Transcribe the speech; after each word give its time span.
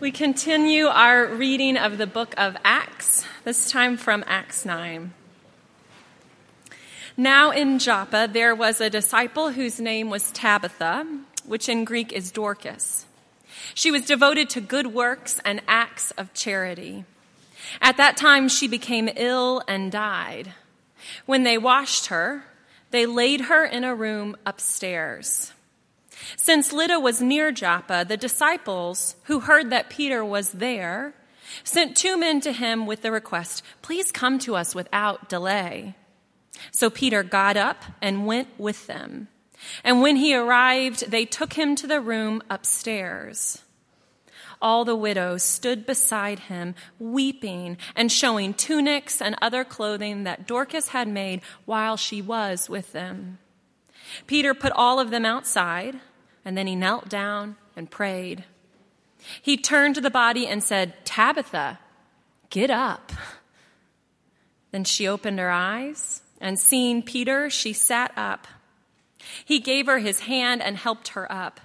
We 0.00 0.12
continue 0.12 0.86
our 0.86 1.26
reading 1.26 1.76
of 1.76 1.98
the 1.98 2.06
book 2.06 2.32
of 2.38 2.56
Acts, 2.64 3.26
this 3.44 3.70
time 3.70 3.98
from 3.98 4.24
Acts 4.26 4.64
9. 4.64 5.12
Now 7.18 7.50
in 7.50 7.78
Joppa 7.78 8.26
there 8.32 8.54
was 8.54 8.80
a 8.80 8.88
disciple 8.88 9.50
whose 9.50 9.78
name 9.78 10.08
was 10.08 10.32
Tabitha, 10.32 11.06
which 11.44 11.68
in 11.68 11.84
Greek 11.84 12.14
is 12.14 12.32
Dorcas. 12.32 13.04
She 13.74 13.90
was 13.90 14.06
devoted 14.06 14.48
to 14.50 14.62
good 14.62 14.86
works 14.86 15.38
and 15.44 15.60
acts 15.68 16.12
of 16.12 16.32
charity. 16.32 17.04
At 17.82 17.98
that 17.98 18.16
time 18.16 18.48
she 18.48 18.68
became 18.68 19.10
ill 19.16 19.62
and 19.68 19.92
died. 19.92 20.54
When 21.26 21.42
they 21.42 21.58
washed 21.58 22.06
her, 22.06 22.44
they 22.90 23.04
laid 23.04 23.42
her 23.42 23.66
in 23.66 23.84
a 23.84 23.94
room 23.94 24.34
upstairs. 24.46 25.52
Since 26.36 26.72
Lydda 26.72 27.00
was 27.00 27.20
near 27.20 27.52
Joppa, 27.52 28.04
the 28.06 28.16
disciples, 28.16 29.16
who 29.24 29.40
heard 29.40 29.70
that 29.70 29.90
Peter 29.90 30.24
was 30.24 30.52
there, 30.52 31.14
sent 31.64 31.96
two 31.96 32.16
men 32.16 32.40
to 32.42 32.52
him 32.52 32.86
with 32.86 33.02
the 33.02 33.12
request, 33.12 33.62
Please 33.82 34.12
come 34.12 34.38
to 34.40 34.56
us 34.56 34.74
without 34.74 35.28
delay. 35.28 35.94
So 36.72 36.90
Peter 36.90 37.22
got 37.22 37.56
up 37.56 37.84
and 38.02 38.26
went 38.26 38.48
with 38.58 38.86
them. 38.86 39.28
And 39.84 40.00
when 40.00 40.16
he 40.16 40.34
arrived, 40.34 41.10
they 41.10 41.24
took 41.24 41.54
him 41.54 41.74
to 41.76 41.86
the 41.86 42.00
room 42.00 42.42
upstairs. 42.48 43.62
All 44.62 44.84
the 44.84 44.96
widows 44.96 45.42
stood 45.42 45.86
beside 45.86 46.40
him, 46.40 46.74
weeping 46.98 47.78
and 47.96 48.12
showing 48.12 48.52
tunics 48.52 49.22
and 49.22 49.34
other 49.40 49.64
clothing 49.64 50.24
that 50.24 50.46
Dorcas 50.46 50.88
had 50.88 51.08
made 51.08 51.40
while 51.64 51.96
she 51.96 52.20
was 52.20 52.68
with 52.68 52.92
them. 52.92 53.38
Peter 54.26 54.52
put 54.52 54.72
all 54.72 55.00
of 55.00 55.10
them 55.10 55.24
outside 55.24 56.00
and 56.50 56.58
then 56.58 56.66
he 56.66 56.74
knelt 56.74 57.08
down 57.08 57.54
and 57.76 57.88
prayed. 57.88 58.42
He 59.40 59.56
turned 59.56 59.94
to 59.94 60.00
the 60.00 60.10
body 60.10 60.48
and 60.48 60.64
said, 60.64 60.94
Tabitha, 61.04 61.78
get 62.48 62.72
up. 62.72 63.12
Then 64.72 64.82
she 64.82 65.06
opened 65.06 65.38
her 65.38 65.52
eyes, 65.52 66.22
and 66.40 66.58
seeing 66.58 67.04
Peter, 67.04 67.50
she 67.50 67.72
sat 67.72 68.10
up. 68.16 68.48
He 69.44 69.60
gave 69.60 69.86
her 69.86 70.00
his 70.00 70.22
hand 70.22 70.60
and 70.60 70.76
helped 70.76 71.10
her 71.10 71.30
up. 71.30 71.60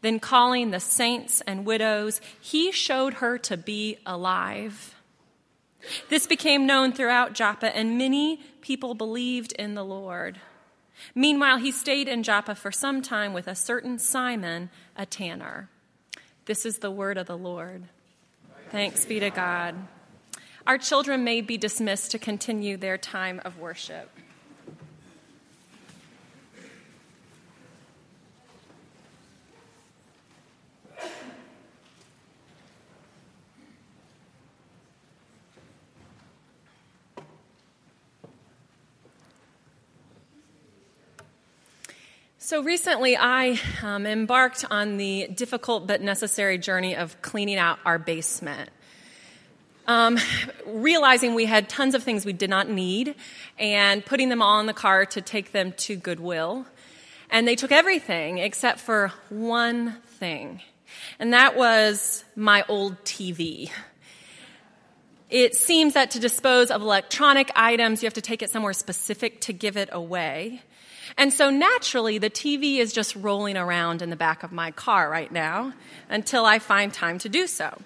Then, 0.00 0.20
calling 0.20 0.70
the 0.70 0.80
saints 0.80 1.42
and 1.42 1.66
widows, 1.66 2.22
he 2.40 2.72
showed 2.72 3.12
her 3.14 3.36
to 3.36 3.58
be 3.58 3.98
alive. 4.06 4.94
This 6.08 6.26
became 6.26 6.66
known 6.66 6.94
throughout 6.94 7.34
Joppa, 7.34 7.76
and 7.76 7.98
many 7.98 8.40
people 8.62 8.94
believed 8.94 9.52
in 9.52 9.74
the 9.74 9.84
Lord. 9.84 10.40
Meanwhile, 11.14 11.58
he 11.58 11.70
stayed 11.70 12.08
in 12.08 12.22
Joppa 12.22 12.54
for 12.54 12.72
some 12.72 13.02
time 13.02 13.32
with 13.32 13.46
a 13.46 13.54
certain 13.54 13.98
Simon, 13.98 14.70
a 14.96 15.06
tanner. 15.06 15.68
This 16.46 16.64
is 16.64 16.78
the 16.78 16.90
word 16.90 17.18
of 17.18 17.26
the 17.26 17.36
Lord. 17.38 17.84
Thanks 18.70 19.04
be 19.04 19.20
to 19.20 19.30
God. 19.30 19.74
Our 20.66 20.78
children 20.78 21.24
may 21.24 21.40
be 21.40 21.56
dismissed 21.56 22.10
to 22.10 22.18
continue 22.18 22.76
their 22.76 22.98
time 22.98 23.40
of 23.44 23.58
worship. 23.58 24.10
So 42.48 42.62
recently, 42.62 43.14
I 43.14 43.60
um, 43.82 44.06
embarked 44.06 44.64
on 44.70 44.96
the 44.96 45.26
difficult 45.26 45.86
but 45.86 46.00
necessary 46.00 46.56
journey 46.56 46.96
of 46.96 47.20
cleaning 47.20 47.58
out 47.58 47.78
our 47.84 47.98
basement. 47.98 48.70
Um, 49.86 50.18
realizing 50.66 51.34
we 51.34 51.44
had 51.44 51.68
tons 51.68 51.94
of 51.94 52.02
things 52.02 52.24
we 52.24 52.32
did 52.32 52.48
not 52.48 52.66
need 52.66 53.16
and 53.58 54.02
putting 54.02 54.30
them 54.30 54.40
all 54.40 54.60
in 54.60 54.66
the 54.66 54.72
car 54.72 55.04
to 55.04 55.20
take 55.20 55.52
them 55.52 55.72
to 55.72 55.96
Goodwill. 55.96 56.64
And 57.28 57.46
they 57.46 57.54
took 57.54 57.70
everything 57.70 58.38
except 58.38 58.80
for 58.80 59.12
one 59.28 59.96
thing, 60.18 60.62
and 61.18 61.34
that 61.34 61.54
was 61.54 62.24
my 62.34 62.64
old 62.66 63.04
TV. 63.04 63.70
It 65.28 65.54
seems 65.54 65.92
that 65.92 66.12
to 66.12 66.18
dispose 66.18 66.70
of 66.70 66.80
electronic 66.80 67.50
items, 67.54 68.02
you 68.02 68.06
have 68.06 68.14
to 68.14 68.22
take 68.22 68.40
it 68.40 68.48
somewhere 68.48 68.72
specific 68.72 69.42
to 69.42 69.52
give 69.52 69.76
it 69.76 69.90
away. 69.92 70.62
And 71.18 71.32
so 71.32 71.50
naturally, 71.50 72.18
the 72.18 72.30
TV 72.30 72.78
is 72.78 72.92
just 72.92 73.16
rolling 73.16 73.56
around 73.56 74.02
in 74.02 74.08
the 74.08 74.16
back 74.16 74.44
of 74.44 74.52
my 74.52 74.70
car 74.70 75.10
right 75.10 75.30
now 75.30 75.72
until 76.08 76.46
I 76.46 76.60
find 76.60 76.94
time 76.94 77.18
to 77.18 77.28
do 77.28 77.48
so. 77.48 77.76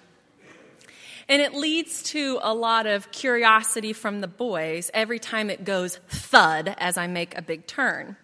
And 1.27 1.41
it 1.41 1.55
leads 1.55 2.03
to 2.03 2.37
a 2.43 2.53
lot 2.53 2.85
of 2.85 3.11
curiosity 3.11 3.91
from 3.91 4.21
the 4.21 4.27
boys 4.27 4.91
every 4.93 5.17
time 5.17 5.49
it 5.49 5.65
goes 5.65 5.97
thud 6.09 6.75
as 6.77 6.95
I 6.95 7.07
make 7.07 7.35
a 7.35 7.41
big 7.41 7.65
turn. 7.65 8.17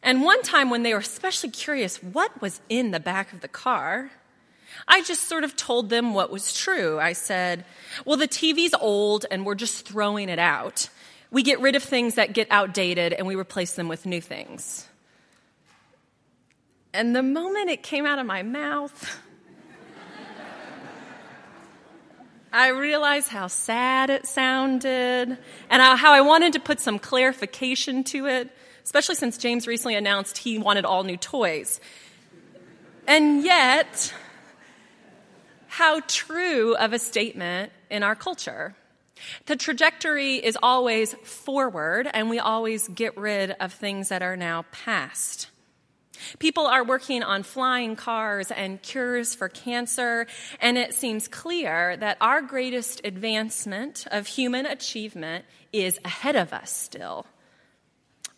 And 0.00 0.22
one 0.22 0.42
time 0.42 0.70
when 0.70 0.84
they 0.84 0.92
were 0.92 1.00
especially 1.00 1.50
curious 1.50 2.00
what 2.00 2.40
was 2.40 2.60
in 2.68 2.92
the 2.92 3.00
back 3.00 3.32
of 3.32 3.40
the 3.40 3.48
car, 3.48 4.12
I 4.86 5.02
just 5.02 5.28
sort 5.28 5.42
of 5.42 5.56
told 5.56 5.88
them 5.90 6.14
what 6.14 6.30
was 6.30 6.54
true. 6.54 7.00
I 7.00 7.14
said, 7.14 7.64
Well, 8.04 8.16
the 8.16 8.28
TV's 8.28 8.74
old 8.80 9.26
and 9.28 9.44
we're 9.44 9.54
just 9.56 9.88
throwing 9.88 10.28
it 10.28 10.38
out. 10.38 10.88
We 11.34 11.42
get 11.42 11.58
rid 11.58 11.74
of 11.74 11.82
things 11.82 12.14
that 12.14 12.32
get 12.32 12.46
outdated 12.52 13.12
and 13.12 13.26
we 13.26 13.34
replace 13.34 13.72
them 13.72 13.88
with 13.88 14.06
new 14.06 14.20
things. 14.20 14.86
And 16.92 17.14
the 17.14 17.24
moment 17.24 17.70
it 17.70 17.82
came 17.82 18.06
out 18.06 18.20
of 18.20 18.26
my 18.26 18.44
mouth, 18.44 19.18
I 22.52 22.68
realized 22.68 23.30
how 23.30 23.48
sad 23.48 24.10
it 24.10 24.28
sounded 24.28 25.36
and 25.70 25.82
how 25.98 26.12
I 26.12 26.20
wanted 26.20 26.52
to 26.52 26.60
put 26.60 26.78
some 26.78 27.00
clarification 27.00 28.04
to 28.04 28.26
it, 28.26 28.56
especially 28.84 29.16
since 29.16 29.36
James 29.36 29.66
recently 29.66 29.96
announced 29.96 30.38
he 30.38 30.56
wanted 30.56 30.84
all 30.84 31.02
new 31.02 31.16
toys. 31.16 31.80
And 33.08 33.42
yet, 33.42 34.14
how 35.66 35.98
true 36.06 36.76
of 36.76 36.92
a 36.92 37.00
statement 37.00 37.72
in 37.90 38.04
our 38.04 38.14
culture. 38.14 38.76
The 39.46 39.56
trajectory 39.56 40.36
is 40.36 40.58
always 40.62 41.14
forward, 41.22 42.08
and 42.12 42.30
we 42.30 42.38
always 42.38 42.88
get 42.88 43.16
rid 43.16 43.52
of 43.52 43.72
things 43.72 44.08
that 44.08 44.22
are 44.22 44.36
now 44.36 44.64
past. 44.72 45.48
People 46.38 46.66
are 46.66 46.84
working 46.84 47.22
on 47.22 47.42
flying 47.42 47.96
cars 47.96 48.50
and 48.50 48.80
cures 48.82 49.34
for 49.34 49.48
cancer, 49.48 50.26
and 50.60 50.78
it 50.78 50.94
seems 50.94 51.28
clear 51.28 51.96
that 51.96 52.16
our 52.20 52.40
greatest 52.40 53.00
advancement 53.04 54.06
of 54.10 54.26
human 54.26 54.66
achievement 54.66 55.44
is 55.72 55.98
ahead 56.04 56.36
of 56.36 56.52
us 56.52 56.70
still. 56.70 57.26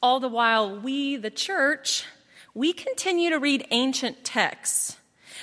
All 0.02 0.20
the 0.20 0.28
while, 0.28 0.80
we, 0.80 1.16
the 1.16 1.30
church, 1.30 2.04
we 2.54 2.72
continue 2.72 3.30
to 3.30 3.38
read 3.38 3.66
ancient 3.70 4.24
texts 4.24 4.96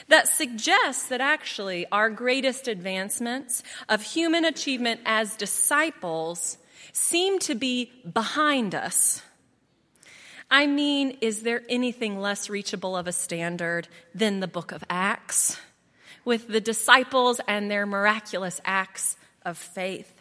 that 0.07 0.27
suggests 0.27 1.07
that 1.07 1.21
actually 1.21 1.85
our 1.91 2.09
greatest 2.09 2.67
advancements 2.67 3.63
of 3.89 4.01
human 4.01 4.45
achievement 4.45 5.01
as 5.05 5.35
disciples 5.35 6.57
seem 6.91 7.39
to 7.39 7.55
be 7.55 7.91
behind 8.11 8.75
us. 8.75 9.21
I 10.49 10.67
mean, 10.67 11.17
is 11.21 11.41
there 11.41 11.63
anything 11.67 12.19
less 12.19 12.49
reachable 12.49 12.95
of 12.95 13.07
a 13.07 13.11
standard 13.11 13.87
than 14.13 14.39
the 14.39 14.47
book 14.47 14.71
of 14.71 14.83
Acts 14.89 15.57
with 16.25 16.47
the 16.47 16.61
disciples 16.61 17.41
and 17.47 17.71
their 17.71 17.85
miraculous 17.85 18.61
acts 18.63 19.17
of 19.43 19.57
faith? 19.57 20.13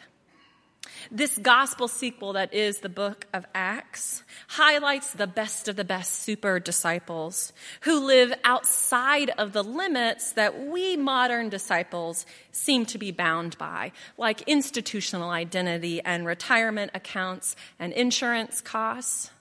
This 1.11 1.37
gospel 1.37 1.87
sequel 1.87 2.33
that 2.33 2.53
is 2.53 2.79
the 2.79 2.89
book 2.89 3.27
of 3.33 3.45
Acts 3.53 4.23
highlights 4.47 5.11
the 5.11 5.27
best 5.27 5.67
of 5.67 5.75
the 5.75 5.83
best 5.83 6.13
super 6.13 6.59
disciples 6.59 7.53
who 7.81 8.05
live 8.05 8.33
outside 8.43 9.29
of 9.37 9.53
the 9.53 9.63
limits 9.63 10.31
that 10.33 10.67
we 10.67 10.95
modern 10.97 11.49
disciples 11.49 12.25
seem 12.51 12.85
to 12.87 12.97
be 12.97 13.11
bound 13.11 13.57
by, 13.57 13.91
like 14.17 14.41
institutional 14.43 15.29
identity 15.29 16.01
and 16.01 16.25
retirement 16.25 16.91
accounts 16.93 17.55
and 17.79 17.93
insurance 17.93 18.61
costs. 18.61 19.31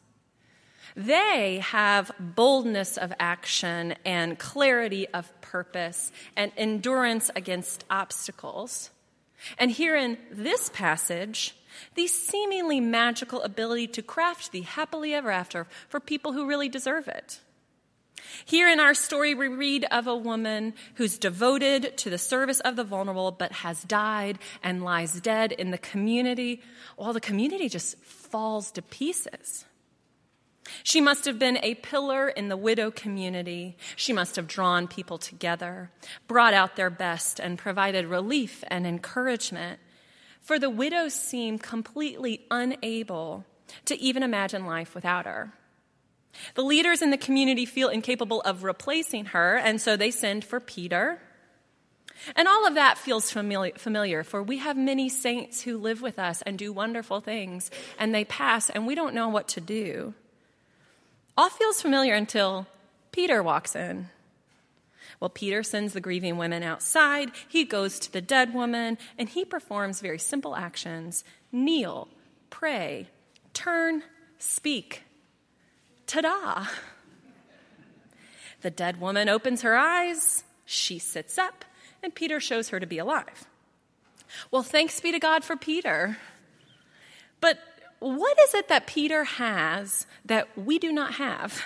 They 0.94 1.60
have 1.60 2.10
boldness 2.18 2.98
of 2.98 3.12
action 3.18 3.94
and 4.04 4.38
clarity 4.38 5.08
of 5.08 5.32
purpose 5.40 6.12
and 6.36 6.52
endurance 6.56 7.30
against 7.34 7.84
obstacles. 7.90 8.90
And 9.58 9.70
here 9.70 9.96
in 9.96 10.18
this 10.30 10.70
passage, 10.70 11.54
the 11.94 12.06
seemingly 12.06 12.80
magical 12.80 13.42
ability 13.42 13.88
to 13.88 14.02
craft 14.02 14.52
the 14.52 14.62
happily 14.62 15.14
ever 15.14 15.30
after 15.30 15.66
for 15.88 16.00
people 16.00 16.32
who 16.32 16.46
really 16.46 16.68
deserve 16.68 17.08
it. 17.08 17.40
Here 18.44 18.68
in 18.68 18.80
our 18.80 18.94
story, 18.94 19.34
we 19.34 19.48
read 19.48 19.84
of 19.90 20.06
a 20.06 20.16
woman 20.16 20.74
who's 20.94 21.18
devoted 21.18 21.96
to 21.98 22.10
the 22.10 22.18
service 22.18 22.60
of 22.60 22.76
the 22.76 22.84
vulnerable 22.84 23.30
but 23.30 23.52
has 23.52 23.82
died 23.82 24.38
and 24.62 24.82
lies 24.82 25.20
dead 25.20 25.52
in 25.52 25.70
the 25.70 25.78
community 25.78 26.62
while 26.96 27.12
the 27.12 27.20
community 27.20 27.68
just 27.68 27.98
falls 27.98 28.70
to 28.72 28.82
pieces. 28.82 29.64
She 30.82 31.00
must 31.00 31.24
have 31.24 31.38
been 31.38 31.58
a 31.62 31.74
pillar 31.74 32.28
in 32.28 32.48
the 32.48 32.56
widow 32.56 32.90
community. 32.90 33.76
She 33.96 34.12
must 34.12 34.36
have 34.36 34.46
drawn 34.46 34.86
people 34.86 35.18
together, 35.18 35.90
brought 36.28 36.54
out 36.54 36.76
their 36.76 36.90
best, 36.90 37.40
and 37.40 37.58
provided 37.58 38.06
relief 38.06 38.62
and 38.68 38.86
encouragement. 38.86 39.80
For 40.40 40.58
the 40.58 40.70
widows 40.70 41.14
seem 41.14 41.58
completely 41.58 42.46
unable 42.50 43.44
to 43.86 44.00
even 44.00 44.22
imagine 44.22 44.66
life 44.66 44.94
without 44.94 45.26
her. 45.26 45.52
The 46.54 46.62
leaders 46.62 47.02
in 47.02 47.10
the 47.10 47.18
community 47.18 47.66
feel 47.66 47.88
incapable 47.88 48.40
of 48.42 48.64
replacing 48.64 49.26
her, 49.26 49.56
and 49.56 49.80
so 49.80 49.96
they 49.96 50.10
send 50.10 50.44
for 50.44 50.60
Peter. 50.60 51.20
And 52.36 52.46
all 52.48 52.66
of 52.66 52.74
that 52.74 52.98
feels 52.98 53.30
familiar, 53.30 54.22
for 54.22 54.42
we 54.42 54.58
have 54.58 54.76
many 54.76 55.08
saints 55.08 55.62
who 55.62 55.76
live 55.76 56.00
with 56.02 56.18
us 56.18 56.42
and 56.42 56.58
do 56.58 56.72
wonderful 56.72 57.20
things, 57.20 57.70
and 57.98 58.14
they 58.14 58.24
pass, 58.24 58.70
and 58.70 58.86
we 58.86 58.94
don't 58.94 59.14
know 59.14 59.28
what 59.28 59.48
to 59.48 59.60
do. 59.60 60.14
All 61.36 61.48
feels 61.48 61.80
familiar 61.80 62.14
until 62.14 62.66
Peter 63.10 63.42
walks 63.42 63.74
in. 63.74 64.08
Well, 65.18 65.30
Peter 65.30 65.62
sends 65.62 65.92
the 65.92 66.00
grieving 66.00 66.36
women 66.36 66.62
outside. 66.62 67.30
He 67.48 67.64
goes 67.64 67.98
to 68.00 68.12
the 68.12 68.20
dead 68.20 68.52
woman 68.52 68.98
and 69.16 69.28
he 69.28 69.44
performs 69.44 70.00
very 70.00 70.18
simple 70.18 70.56
actions 70.56 71.24
kneel, 71.52 72.08
pray, 72.50 73.08
turn, 73.52 74.02
speak. 74.38 75.04
Ta 76.06 76.22
da! 76.22 76.66
The 78.62 78.70
dead 78.70 79.00
woman 79.00 79.28
opens 79.28 79.62
her 79.62 79.76
eyes, 79.76 80.44
she 80.64 80.98
sits 80.98 81.36
up, 81.36 81.64
and 82.02 82.14
Peter 82.14 82.40
shows 82.40 82.70
her 82.70 82.80
to 82.80 82.86
be 82.86 82.98
alive. 82.98 83.46
Well, 84.50 84.62
thanks 84.62 85.00
be 85.00 85.12
to 85.12 85.18
God 85.18 85.44
for 85.44 85.56
Peter. 85.56 86.16
But 87.40 87.58
what 88.02 88.38
is 88.40 88.54
it 88.54 88.68
that 88.68 88.86
Peter 88.86 89.24
has 89.24 90.06
that 90.24 90.48
we 90.56 90.78
do 90.78 90.92
not 90.92 91.14
have? 91.14 91.62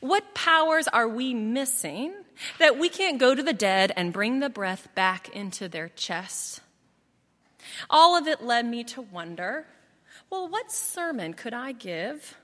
What 0.00 0.34
powers 0.34 0.86
are 0.88 1.08
we 1.08 1.34
missing 1.34 2.12
that 2.58 2.78
we 2.78 2.88
can't 2.88 3.18
go 3.18 3.34
to 3.34 3.42
the 3.42 3.52
dead 3.52 3.92
and 3.96 4.12
bring 4.12 4.40
the 4.40 4.50
breath 4.50 4.88
back 4.94 5.28
into 5.30 5.68
their 5.68 5.88
chest? 5.88 6.60
All 7.88 8.16
of 8.16 8.26
it 8.26 8.42
led 8.42 8.66
me 8.66 8.84
to 8.84 9.02
wonder 9.02 9.66
well, 10.28 10.48
what 10.48 10.70
sermon 10.70 11.34
could 11.34 11.52
I 11.52 11.72
give 11.72 12.36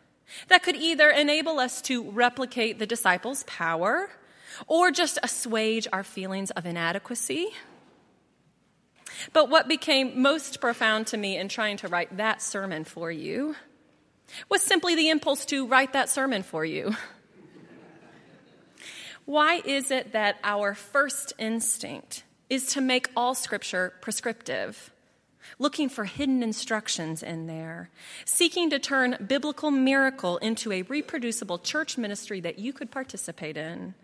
that 0.48 0.64
could 0.64 0.74
either 0.74 1.08
enable 1.08 1.60
us 1.60 1.80
to 1.82 2.10
replicate 2.10 2.80
the 2.80 2.86
disciples' 2.86 3.44
power 3.44 4.10
or 4.66 4.90
just 4.90 5.20
assuage 5.22 5.86
our 5.92 6.02
feelings 6.02 6.50
of 6.50 6.66
inadequacy? 6.66 7.50
But 9.32 9.48
what 9.48 9.68
became 9.68 10.20
most 10.20 10.60
profound 10.60 11.08
to 11.08 11.16
me 11.16 11.36
in 11.36 11.48
trying 11.48 11.76
to 11.78 11.88
write 11.88 12.16
that 12.16 12.42
sermon 12.42 12.84
for 12.84 13.10
you 13.10 13.56
was 14.48 14.62
simply 14.62 14.94
the 14.94 15.08
impulse 15.10 15.44
to 15.46 15.66
write 15.66 15.92
that 15.92 16.08
sermon 16.08 16.42
for 16.42 16.64
you. 16.64 16.94
Why 19.24 19.60
is 19.64 19.90
it 19.90 20.12
that 20.12 20.38
our 20.44 20.74
first 20.74 21.32
instinct 21.38 22.24
is 22.48 22.66
to 22.68 22.80
make 22.80 23.10
all 23.16 23.34
scripture 23.34 23.92
prescriptive? 24.00 24.92
Looking 25.58 25.88
for 25.88 26.04
hidden 26.04 26.42
instructions 26.42 27.22
in 27.22 27.46
there, 27.46 27.90
seeking 28.24 28.70
to 28.70 28.78
turn 28.78 29.24
biblical 29.26 29.70
miracle 29.70 30.38
into 30.38 30.72
a 30.72 30.82
reproducible 30.82 31.58
church 31.58 31.96
ministry 31.96 32.40
that 32.40 32.58
you 32.58 32.72
could 32.72 32.90
participate 32.90 33.56
in. 33.56 33.94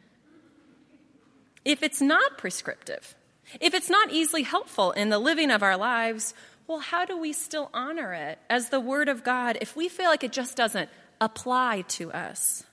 If 1.65 1.83
it's 1.83 2.01
not 2.01 2.39
prescriptive, 2.39 3.15
if 3.61 3.75
it's 3.75 3.91
not 3.91 4.13
easily 4.13 4.43
helpful 4.43 4.93
in 4.93 5.09
the 5.09 5.19
living 5.19 5.51
of 5.51 5.63
our 5.63 5.77
lives, 5.77 6.35
well, 6.67 6.79
how 6.79 7.05
do 7.05 7.17
we 7.17 7.33
still 7.33 7.71
honor 7.75 8.13
it 8.13 8.39
as 8.49 8.69
the 8.69 8.81
Word 8.81 9.09
of 9.09 9.25
God 9.25 9.59
if 9.61 9.77
we 9.77 9.89
feel 9.89 10.07
like 10.07 10.25
it 10.25 10.33
just 10.33 10.57
doesn't 10.57 10.89
apply 11.21 11.83
to 11.89 12.13
us? 12.13 12.65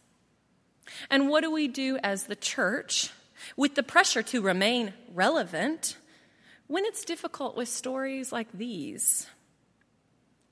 And 1.10 1.30
what 1.30 1.42
do 1.42 1.52
we 1.52 1.68
do 1.68 1.98
as 2.04 2.24
the 2.24 2.36
church 2.36 3.12
with 3.56 3.76
the 3.76 3.84
pressure 3.84 4.24
to 4.24 4.42
remain 4.42 4.94
relevant 5.14 5.98
when 6.68 6.86
it's 6.86 7.04
difficult 7.04 7.56
with 7.56 7.68
stories 7.68 8.32
like 8.32 8.52
these? 8.54 9.28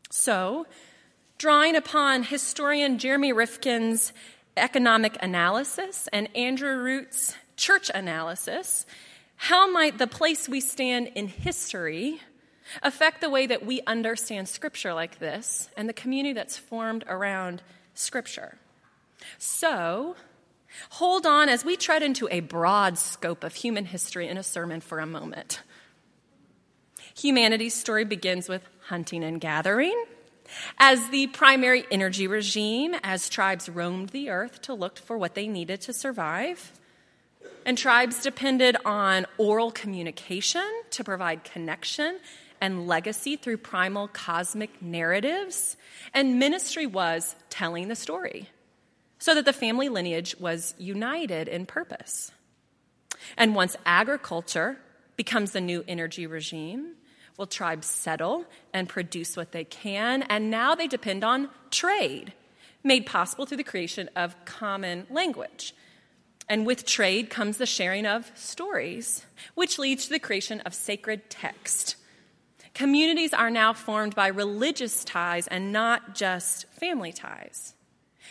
So, 0.10 0.66
drawing 1.38 1.75
upon 1.75 2.24
historian 2.24 2.98
Jeremy 2.98 3.34
Rifkin's 3.34 4.14
economic 4.56 5.18
analysis 5.22 6.08
and 6.12 6.36
Andrew 6.36 6.78
Root's 6.78 7.36
church 7.56 7.92
analysis, 7.94 8.86
how 9.38 9.72
might 9.72 9.98
the 9.98 10.07
place 10.07 10.50
we 10.50 10.60
stand 10.60 11.12
in 11.16 11.28
history 11.28 12.19
affect 12.84 13.22
the 13.22 13.30
way 13.30 13.48
that 13.48 13.66
we 13.66 13.81
understand 13.88 14.50
Scripture 14.50 14.94
like 14.94 15.19
this 15.19 15.69
and 15.78 15.88
the 15.88 15.94
community 15.94 16.34
that's 16.34 16.57
formed 16.57 17.06
around 17.07 17.62
Scripture? 17.94 18.57
So, 19.38 20.16
hold 20.89 21.25
on 21.25 21.50
as 21.50 21.63
we 21.63 21.78
tread 21.78 22.04
into 22.04 22.28
a 22.30 22.39
broad 22.39 22.98
scope 22.98 23.44
of 23.44 23.56
human 23.56 23.86
history 23.86 24.28
in 24.28 24.38
a 24.38 24.44
sermon 24.44 24.81
for 24.81 25.00
a 25.00 25.06
moment. 25.06 25.62
Humanity's 27.16 27.74
story 27.74 28.06
begins 28.06 28.50
with 28.50 28.63
hunting 28.88 29.24
and 29.24 29.40
gathering. 29.40 30.06
As 30.78 31.10
the 31.10 31.28
primary 31.28 31.86
energy 31.92 32.28
regime, 32.28 32.95
as 33.04 33.30
tribes 33.30 33.69
roamed 33.69 34.10
the 34.10 34.30
earth 34.30 34.62
to 34.63 34.74
look 34.74 34.98
for 34.98 35.18
what 35.18 35.36
they 35.36 35.48
needed 35.48 35.81
to 35.81 35.94
survive, 35.94 36.72
and 37.66 37.78
tribes 37.78 38.22
depended 38.22 38.78
on 38.86 39.25
oral 39.38 39.72
communication 39.72 40.68
to 40.92 41.04
provide 41.04 41.44
connection 41.44 42.19
and 42.62 42.88
legacy 42.88 43.36
through 43.36 43.57
primal 43.57 44.07
cosmic 44.07 44.81
narratives. 44.81 45.78
And 46.13 46.39
ministry 46.39 46.86
was 46.86 47.36
telling 47.50 47.88
the 47.88 47.95
story 47.95 48.50
so 49.19 49.36
that 49.36 49.45
the 49.45 49.54
family 49.54 49.89
lineage 49.89 50.36
was 50.39 50.74
united 50.78 51.48
in 51.48 51.66
purpose. 51.66 52.31
And 53.36 53.56
once 53.56 53.75
agriculture 53.86 54.78
becomes 55.16 55.51
the 55.51 55.62
new 55.62 55.83
energy 55.88 56.28
regime, 56.28 56.94
will 57.38 57.48
tribes 57.48 57.88
settle 57.88 58.45
and 58.74 58.90
produce 58.90 59.38
what 59.38 59.51
they 59.51 59.63
can, 59.63 60.24
and 60.24 60.50
now 60.50 60.75
they 60.75 60.88
depend 60.88 61.24
on 61.24 61.50
trade, 61.69 62.33
made 62.83 63.06
possible 63.06 63.45
through 63.45 63.57
the 63.57 63.63
creation 63.63 64.10
of 64.16 64.36
common 64.45 65.06
language. 65.10 65.74
And 66.50 66.66
with 66.66 66.86
trade 66.86 67.30
comes 67.30 67.58
the 67.58 67.66
sharing 67.66 68.06
of 68.06 68.32
stories, 68.36 69.26
which 69.56 69.78
leads 69.78 70.06
to 70.06 70.12
the 70.12 70.20
creation 70.20 70.62
of 70.62 70.74
sacred 70.74 71.30
text. 71.30 71.96
Communities 72.74 73.34
are 73.34 73.50
now 73.50 73.74
formed 73.74 74.16
by 74.16 74.28
religious 74.28 75.04
ties 75.04 75.48
and 75.48 75.74
not 75.74 76.16
just 76.16 76.71
family 76.74 77.12
ties. 77.12 77.74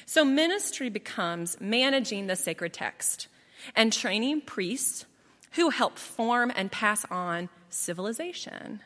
So 0.07 0.25
ministry 0.25 0.89
becomes 0.89 1.61
managing 1.61 2.27
the 2.27 2.37
sacred 2.37 2.73
text 2.73 3.29
and 3.75 3.93
training 3.93 4.43
priests 4.43 5.05
who 5.53 5.71
help 5.71 5.99
form 5.99 6.53
and 6.55 6.71
pass 6.71 7.05
on 7.11 7.49
civilization. 7.71 8.83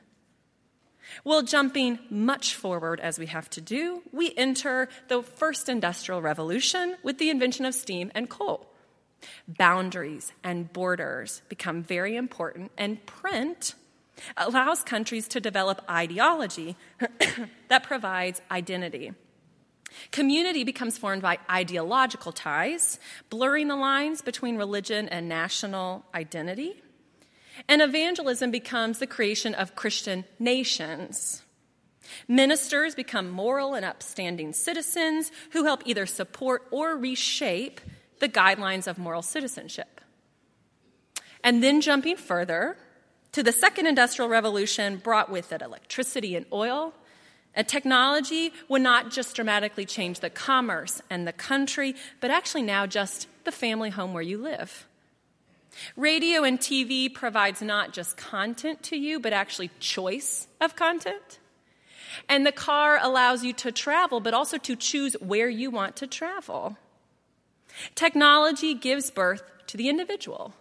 Well, 1.24 1.42
jumping 1.42 1.98
much 2.08 2.54
forward 2.54 3.00
as 3.00 3.18
we 3.18 3.26
have 3.26 3.50
to 3.50 3.60
do, 3.60 4.02
we 4.12 4.32
enter 4.36 4.88
the 5.08 5.22
first 5.22 5.68
industrial 5.68 6.22
revolution 6.22 6.96
with 7.02 7.18
the 7.18 7.30
invention 7.30 7.66
of 7.66 7.74
steam 7.74 8.10
and 8.14 8.30
coal. 8.30 8.69
Boundaries 9.46 10.32
and 10.42 10.72
borders 10.72 11.42
become 11.48 11.82
very 11.82 12.16
important, 12.16 12.72
and 12.78 13.04
print 13.06 13.74
allows 14.36 14.82
countries 14.82 15.28
to 15.28 15.40
develop 15.40 15.82
ideology 15.88 16.76
that 17.68 17.82
provides 17.82 18.40
identity. 18.50 19.12
Community 20.12 20.64
becomes 20.64 20.98
formed 20.98 21.22
by 21.22 21.38
ideological 21.50 22.32
ties, 22.32 22.98
blurring 23.28 23.68
the 23.68 23.76
lines 23.76 24.22
between 24.22 24.56
religion 24.56 25.08
and 25.08 25.28
national 25.28 26.04
identity. 26.14 26.82
And 27.68 27.82
evangelism 27.82 28.50
becomes 28.50 28.98
the 28.98 29.06
creation 29.06 29.54
of 29.54 29.74
Christian 29.74 30.24
nations. 30.38 31.42
Ministers 32.26 32.94
become 32.94 33.30
moral 33.30 33.74
and 33.74 33.84
upstanding 33.84 34.52
citizens 34.52 35.30
who 35.52 35.64
help 35.64 35.82
either 35.84 36.06
support 36.06 36.66
or 36.70 36.96
reshape 36.96 37.80
the 38.20 38.28
guidelines 38.28 38.86
of 38.86 38.98
moral 38.98 39.22
citizenship. 39.22 40.00
And 41.42 41.62
then 41.62 41.80
jumping 41.80 42.16
further 42.16 42.76
to 43.32 43.42
the 43.42 43.52
second 43.52 43.86
industrial 43.86 44.28
revolution 44.28 44.96
brought 44.96 45.30
with 45.30 45.52
it 45.52 45.62
electricity 45.62 46.36
and 46.36 46.46
oil. 46.52 46.92
A 47.56 47.64
technology 47.64 48.52
would 48.68 48.82
not 48.82 49.10
just 49.10 49.34
dramatically 49.34 49.84
change 49.84 50.20
the 50.20 50.30
commerce 50.30 51.02
and 51.10 51.26
the 51.26 51.32
country, 51.32 51.94
but 52.20 52.30
actually 52.30 52.62
now 52.62 52.86
just 52.86 53.26
the 53.44 53.52
family 53.52 53.90
home 53.90 54.12
where 54.12 54.22
you 54.22 54.38
live. 54.38 54.86
Radio 55.96 56.42
and 56.42 56.58
TV 56.58 57.12
provides 57.12 57.62
not 57.62 57.92
just 57.92 58.16
content 58.16 58.82
to 58.84 58.96
you, 58.96 59.20
but 59.20 59.32
actually 59.32 59.70
choice 59.80 60.46
of 60.60 60.76
content. 60.76 61.38
And 62.28 62.44
the 62.44 62.52
car 62.52 62.98
allows 63.00 63.44
you 63.44 63.52
to 63.54 63.72
travel, 63.72 64.20
but 64.20 64.34
also 64.34 64.58
to 64.58 64.76
choose 64.76 65.14
where 65.20 65.48
you 65.48 65.70
want 65.70 65.96
to 65.96 66.06
travel. 66.06 66.76
Technology 67.94 68.74
gives 68.74 69.10
birth 69.10 69.42
to 69.68 69.76
the 69.76 69.88
individual, 69.88 70.54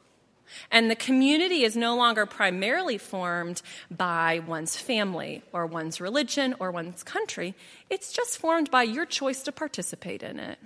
And 0.72 0.90
the 0.90 0.96
community 0.96 1.64
is 1.64 1.76
no 1.76 1.96
longer 1.96 2.26
primarily 2.26 2.98
formed 2.98 3.62
by 3.92 4.40
one's 4.48 4.76
family 4.76 5.44
or 5.54 5.68
one's 5.68 6.02
religion 6.02 6.56
or 6.60 6.72
one's 6.72 7.04
country. 7.04 7.54
It's 7.90 8.12
just 8.12 8.38
formed 8.38 8.72
by 8.72 8.84
your 8.84 9.06
choice 9.06 9.44
to 9.44 9.52
participate 9.52 10.24
in 10.24 10.40
it. 10.40 10.58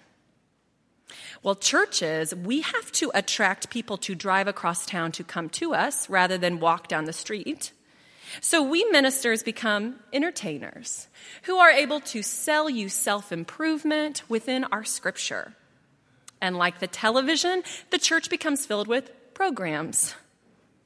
Well, 1.41 1.55
churches, 1.55 2.33
we 2.33 2.61
have 2.61 2.91
to 2.93 3.11
attract 3.13 3.69
people 3.69 3.97
to 3.97 4.15
drive 4.15 4.47
across 4.47 4.85
town 4.85 5.11
to 5.13 5.23
come 5.23 5.49
to 5.49 5.73
us 5.73 6.09
rather 6.09 6.37
than 6.37 6.59
walk 6.59 6.87
down 6.87 7.05
the 7.05 7.13
street. 7.13 7.71
So 8.41 8.63
we 8.63 8.85
ministers 8.85 9.43
become 9.43 9.99
entertainers 10.11 11.07
who 11.43 11.57
are 11.57 11.69
able 11.69 11.99
to 11.99 12.23
sell 12.23 12.69
you 12.69 12.89
self 12.89 13.31
improvement 13.31 14.23
within 14.29 14.63
our 14.65 14.83
scripture. 14.83 15.53
And 16.43 16.57
like 16.57 16.79
the 16.79 16.87
television, 16.87 17.63
the 17.89 17.97
church 17.97 18.29
becomes 18.29 18.65
filled 18.65 18.89
with 18.89 19.33
programs 19.33 20.13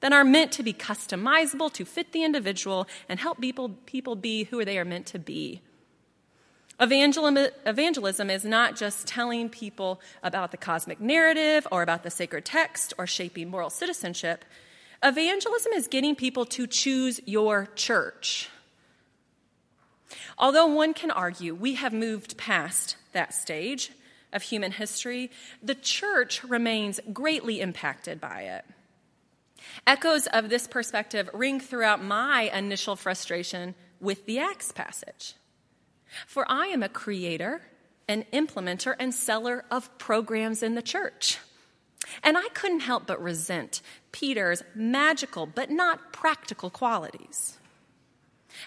that 0.02 0.14
are 0.14 0.24
meant 0.24 0.52
to 0.52 0.62
be 0.62 0.72
customizable 0.72 1.74
to 1.74 1.84
fit 1.84 2.12
the 2.12 2.24
individual 2.24 2.88
and 3.10 3.20
help 3.20 3.42
people, 3.42 3.70
people 3.88 4.16
be 4.16 4.44
who 4.44 4.64
they 4.64 4.78
are 4.78 4.86
meant 4.86 5.08
to 5.08 5.18
be. 5.18 5.62
Evangelism 6.80 8.30
is 8.30 8.46
not 8.46 8.76
just 8.76 9.08
telling 9.08 9.50
people 9.50 10.00
about 10.22 10.52
the 10.52 10.58
cosmic 10.58 11.02
narrative 11.02 11.68
or 11.72 11.82
about 11.82 12.04
the 12.04 12.12
sacred 12.12 12.46
text 12.46 12.94
or 13.00 13.08
shaping 13.08 13.50
moral 13.50 13.72
citizenship. 13.72 14.46
Evangelism 15.02 15.74
is 15.74 15.88
getting 15.88 16.16
people 16.16 16.46
to 16.46 16.68
choose 16.68 17.20
your 17.26 17.68
church. 17.74 18.48
Although 20.38 20.68
one 20.68 20.94
can 20.94 21.10
argue 21.10 21.56
we 21.56 21.74
have 21.74 21.94
moved 21.94 22.38
past 22.38 22.96
that 23.14 23.34
stage 23.34 23.90
of 24.34 24.44
human 24.44 24.72
history, 24.72 25.32
the 25.62 25.76
church 25.76 26.44
remains 26.44 27.00
greatly 27.14 27.62
impacted 27.62 28.20
by 28.20 28.42
it. 28.42 28.66
Echoes 29.86 30.28
of 30.28 30.50
this 30.50 30.68
perspective 30.68 31.30
ring 31.34 31.60
throughout 31.60 32.04
my 32.04 32.52
initial 32.54 32.96
frustration 32.96 33.76
with 34.00 34.26
the 34.26 34.40
Acts 34.40 34.72
passage. 34.72 35.34
For 36.26 36.46
I 36.50 36.68
am 36.68 36.84
a 36.84 36.90
creator, 36.90 37.62
an 38.08 38.26
implementer, 38.32 38.96
and 39.00 39.14
seller 39.14 39.66
of 39.70 39.98
programs 39.98 40.64
in 40.64 40.76
the 40.76 40.82
church. 40.82 41.40
And 42.24 42.38
I 42.38 42.48
couldn't 42.54 42.82
help 42.82 43.06
but 43.06 43.22
resent 43.22 43.82
Peter's 44.12 44.64
magical 44.74 45.46
but 45.46 45.70
not 45.70 46.14
practical 46.14 46.70
qualities. 46.70 47.58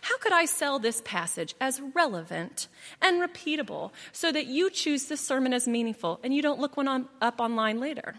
How 0.03 0.19
could 0.19 0.33
I 0.33 0.45
sell 0.45 0.79
this 0.79 1.03
passage 1.05 1.55
as 1.61 1.81
relevant 1.95 2.69
and 3.01 3.21
repeatable 3.21 3.93
so 4.13 4.31
that 4.31 4.47
you 4.47 4.71
choose 4.71 5.07
this 5.07 5.21
sermon 5.21 5.53
as 5.53 5.67
meaningful 5.67 6.21
and 6.23 6.35
you 6.35 6.43
don't 6.43 6.61
look 6.61 6.77
one 6.77 6.89
on, 6.89 7.09
up 7.21 7.41
online 7.41 7.81
later? 7.81 8.17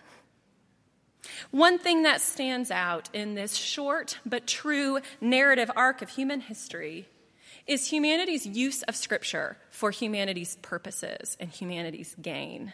One 1.51 1.77
thing 1.77 2.03
that 2.03 2.21
stands 2.21 2.71
out 2.71 3.09
in 3.13 3.35
this 3.35 3.55
short 3.55 4.17
but 4.25 4.47
true 4.47 4.99
narrative 5.19 5.71
arc 5.75 6.01
of 6.01 6.09
human 6.09 6.41
history 6.41 7.07
is 7.67 7.87
humanity's 7.87 8.45
use 8.45 8.81
of 8.83 8.95
Scripture 8.95 9.57
for 9.69 9.91
humanity's 9.91 10.57
purposes 10.61 11.37
and 11.39 11.49
humanity's 11.49 12.15
gain. 12.21 12.73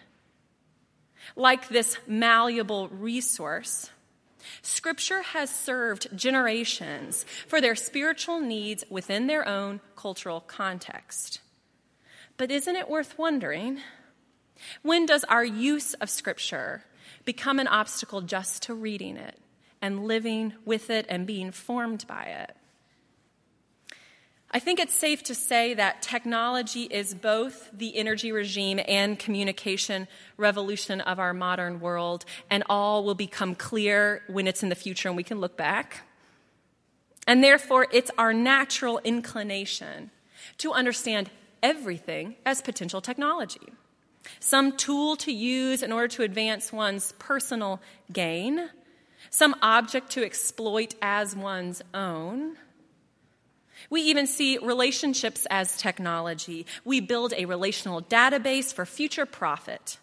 Like 1.36 1.68
this 1.68 1.98
malleable 2.08 2.88
resource, 2.90 3.90
Scripture 4.62 5.22
has 5.22 5.50
served 5.50 6.16
generations 6.16 7.26
for 7.48 7.62
their 7.62 7.76
spiritual 7.76 8.40
needs 8.40 8.84
within 8.90 9.28
their 9.28 9.48
own 9.48 9.80
cultural 9.96 10.42
context. 10.42 11.42
But 12.38 12.52
isn't 12.52 12.76
it 12.76 12.90
worth 12.90 13.18
wondering? 13.18 13.80
When 14.82 15.06
does 15.06 15.24
our 15.26 15.46
use 15.46 15.94
of 15.96 16.10
Scripture 16.10 16.84
become 17.26 17.60
an 17.60 17.68
obstacle 17.68 18.22
just 18.22 18.64
to 18.64 18.74
reading 18.74 19.18
it 19.18 19.38
and 19.82 20.06
living 20.06 20.54
with 20.66 20.90
it 20.90 21.06
and 21.10 21.26
being 21.26 21.52
formed 21.52 22.06
by 22.08 22.24
it? 22.24 22.56
I 24.50 24.60
think 24.60 24.80
it's 24.80 24.94
safe 24.94 25.24
to 25.24 25.36
say 25.36 25.74
that 25.74 26.02
technology 26.02 26.84
is 26.84 27.14
both 27.14 27.70
the 27.74 27.98
energy 27.98 28.32
regime 28.32 28.80
and 28.88 29.20
communication 29.20 30.08
revolution 30.38 31.02
of 31.02 31.20
our 31.20 31.34
modern 31.34 31.82
world, 31.82 32.24
and 32.50 32.64
all 32.70 33.04
will 33.04 33.16
become 33.16 33.56
clear 33.56 34.22
when 34.28 34.48
it's 34.48 34.64
in 34.64 34.70
the 34.70 34.76
future 34.76 35.10
and 35.10 35.18
we 35.18 35.24
can 35.24 35.42
look 35.42 35.58
back. 35.58 36.08
And 37.28 37.44
therefore, 37.44 37.88
it's 37.92 38.10
our 38.18 38.34
natural 38.34 39.00
inclination 39.04 40.12
to 40.60 40.72
understand 40.72 41.30
everything 41.62 42.38
as 42.46 42.62
potential 42.62 43.02
technology. 43.02 43.74
Some 44.40 44.78
tool 44.78 45.18
to 45.18 45.32
use 45.32 45.84
in 45.84 45.92
order 45.92 46.08
to 46.10 46.24
advance 46.24 46.72
one's 46.72 47.12
personal 47.20 47.82
gain, 48.14 48.70
some 49.30 49.56
object 49.62 50.12
to 50.12 50.24
exploit 50.24 50.96
as 51.02 51.36
one's 51.36 51.82
own 51.94 52.56
we 53.90 54.02
even 54.02 54.28
see 54.28 54.58
relationships 54.58 55.48
as 55.50 55.78
technology. 55.78 56.66
We 56.84 57.00
build 57.00 57.34
a 57.36 57.46
relational 57.46 58.02
database 58.02 58.74
for 58.74 58.86
future 58.86 59.26
profit. 59.26 59.98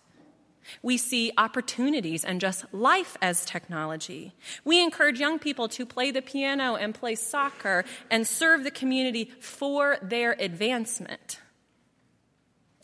We 0.82 0.96
see 0.96 1.32
opportunities 1.36 2.24
and 2.24 2.40
just 2.40 2.72
life 2.72 3.16
as 3.20 3.44
technology. 3.44 4.32
We 4.64 4.82
encourage 4.82 5.20
young 5.20 5.38
people 5.38 5.68
to 5.68 5.84
play 5.84 6.10
the 6.10 6.22
piano 6.22 6.74
and 6.76 6.94
play 6.94 7.14
soccer 7.14 7.84
and 8.10 8.26
serve 8.26 8.64
the 8.64 8.70
community 8.70 9.30
for 9.40 9.98
their 10.00 10.32
advancement. 10.38 11.40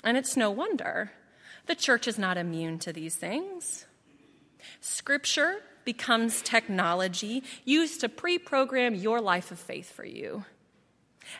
And 0.04 0.16
it's 0.16 0.36
no 0.36 0.50
wonder 0.50 1.12
the 1.66 1.74
church 1.74 2.08
is 2.08 2.18
not 2.18 2.36
immune 2.36 2.78
to 2.80 2.92
these 2.92 3.16
things. 3.16 3.86
Scripture 4.80 5.62
becomes 5.84 6.42
technology 6.42 7.42
used 7.64 8.00
to 8.00 8.08
pre 8.08 8.38
program 8.38 8.94
your 8.94 9.20
life 9.20 9.50
of 9.50 9.58
faith 9.58 9.90
for 9.90 10.04
you. 10.04 10.44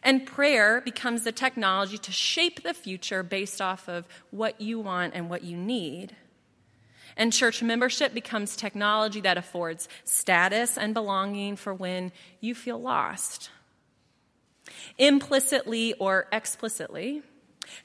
And 0.03 0.27
prayer 0.27 0.81
becomes 0.81 1.25
the 1.25 1.33
technology 1.33 1.99
to 1.99 2.13
shape 2.13 2.63
the 2.63 2.75
future 2.75 3.23
based 3.23 3.61
off 3.61 3.89
of 3.89 4.07
what 4.31 4.61
you 4.61 4.81
want 4.81 5.15
and 5.15 5.29
what 5.29 5.45
you 5.45 5.57
need. 5.57 6.17
And 7.17 7.33
church 7.33 7.63
membership 7.63 8.15
becomes 8.15 8.57
technology 8.57 9.21
that 9.23 9.37
affords 9.37 9.89
status 10.05 10.79
and 10.79 10.95
belonging 10.95 11.57
for 11.57 11.75
when 11.75 12.13
you 12.41 12.55
feel 12.55 12.81
lost. 12.81 13.51
Implicitly 14.97 15.95
or 15.95 16.29
explicitly, 16.33 17.23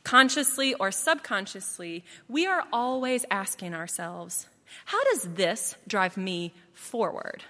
consciously 0.03 0.74
or 0.75 0.91
subconsciously, 0.91 2.03
we 2.27 2.45
are 2.45 2.65
always 2.71 3.25
asking 3.31 3.74
ourselves, 3.74 4.47
how 4.85 5.03
does 5.12 5.24
this 5.24 5.75
drive 5.88 6.17
me 6.17 6.53
forward? 6.74 7.43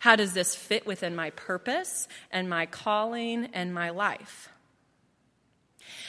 How 0.00 0.16
does 0.16 0.34
this 0.34 0.54
fit 0.54 0.86
within 0.86 1.14
my 1.16 1.30
purpose 1.30 2.08
and 2.30 2.48
my 2.48 2.66
calling 2.66 3.48
and 3.52 3.72
my 3.72 3.90
life? 3.90 4.48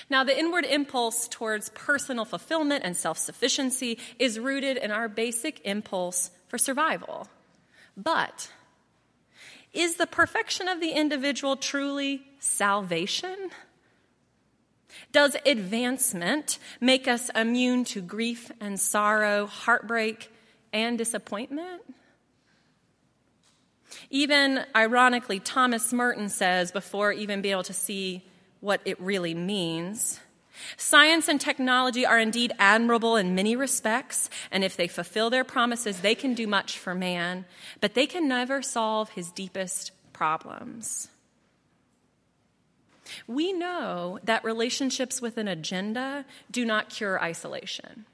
Now, 0.10 0.24
the 0.24 0.38
inward 0.38 0.66
impulse 0.66 1.28
towards 1.28 1.70
personal 1.70 2.26
fulfillment 2.26 2.84
and 2.84 2.98
self 2.98 3.18
sufficiency 3.18 4.00
is 4.18 4.40
rooted 4.40 4.78
in 4.78 4.92
our 4.92 5.08
basic 5.08 5.62
impulse 5.66 6.32
for 6.48 6.58
survival. 6.58 7.28
But 7.96 8.52
is 9.74 9.96
the 9.96 10.08
perfection 10.08 10.68
of 10.68 10.80
the 10.80 10.92
individual 10.92 11.56
truly 11.56 12.24
salvation? 12.40 13.52
Does 15.12 15.36
advancement 15.46 16.58
make 16.82 17.08
us 17.08 17.30
immune 17.36 17.84
to 17.86 18.02
grief 18.02 18.52
and 18.60 18.80
sorrow, 18.80 19.46
heartbreak 19.46 20.32
and 20.74 20.98
disappointment? 20.98 21.82
Even 24.10 24.66
ironically, 24.76 25.40
Thomas 25.40 25.92
Merton 25.94 26.30
says, 26.30 26.72
before 26.72 27.12
even 27.12 27.42
being 27.42 27.54
able 27.54 27.64
to 27.64 27.74
see 27.74 28.24
what 28.60 28.82
it 28.86 29.00
really 29.00 29.34
means, 29.34 30.20
Science 30.78 31.28
and 31.28 31.40
technology 31.40 32.06
are 32.06 32.20
indeed 32.20 32.52
admirable 32.60 33.16
in 33.16 33.36
many 33.36 33.56
respects, 33.56 34.30
and 34.52 34.64
if 34.64 34.76
they 34.76 34.88
fulfill 34.88 35.30
their 35.30 35.44
promises, 35.44 36.02
they 36.02 36.16
can 36.16 36.34
do 36.34 36.48
much 36.48 36.78
for 36.78 36.94
man, 36.94 37.46
but 37.82 37.94
they 37.94 38.06
can 38.06 38.28
never 38.28 38.62
solve 38.62 39.10
his 39.12 39.32
deepest 39.32 39.92
problems. 40.14 41.10
We 43.28 43.54
know 43.54 44.20
that 44.24 44.44
relationships 44.44 45.22
with 45.22 45.38
an 45.38 45.48
agenda 45.48 46.26
do 46.52 46.66
not 46.66 46.90
cure 46.90 47.22
isolation. 47.22 48.06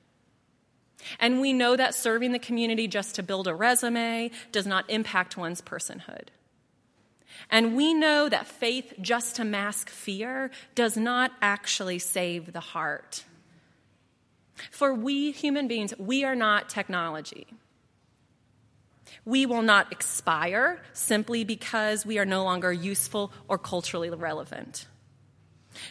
And 1.19 1.39
we 1.39 1.53
know 1.53 1.75
that 1.75 1.95
serving 1.95 2.31
the 2.31 2.39
community 2.39 2.87
just 2.87 3.15
to 3.15 3.23
build 3.23 3.47
a 3.47 3.53
resume 3.53 4.31
does 4.51 4.65
not 4.65 4.89
impact 4.89 5.37
one's 5.37 5.61
personhood. 5.61 6.29
And 7.49 7.75
we 7.75 7.93
know 7.93 8.27
that 8.29 8.47
faith 8.47 8.93
just 9.01 9.35
to 9.35 9.43
mask 9.43 9.89
fear 9.89 10.51
does 10.73 10.97
not 10.97 11.31
actually 11.41 11.99
save 11.99 12.53
the 12.53 12.59
heart. 12.59 13.23
For 14.71 14.93
we 14.93 15.31
human 15.31 15.67
beings, 15.67 15.93
we 15.99 16.23
are 16.23 16.35
not 16.35 16.69
technology. 16.69 17.47
We 19.25 19.45
will 19.45 19.61
not 19.61 19.91
expire 19.91 20.81
simply 20.93 21.43
because 21.43 22.05
we 22.05 22.19
are 22.19 22.25
no 22.25 22.43
longer 22.43 22.71
useful 22.71 23.31
or 23.47 23.57
culturally 23.57 24.09
relevant. 24.09 24.87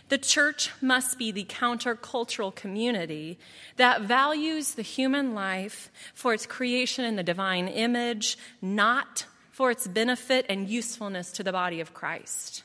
The 0.09 0.19
church 0.19 0.71
must 0.81 1.19
be 1.19 1.31
the 1.31 1.45
countercultural 1.45 2.55
community 2.55 3.39
that 3.77 4.03
values 4.03 4.75
the 4.75 4.83
human 4.83 5.35
life 5.35 5.91
for 6.15 6.35
its 6.35 6.47
creation 6.47 7.05
in 7.05 7.17
the 7.17 7.23
divine 7.23 7.69
image, 7.69 8.39
not 8.61 9.27
for 9.51 9.71
its 9.71 9.87
benefit 9.87 10.47
and 10.49 10.69
usefulness 10.69 11.31
to 11.33 11.43
the 11.43 11.53
body 11.53 11.81
of 11.81 11.95
Christ. 11.95 12.65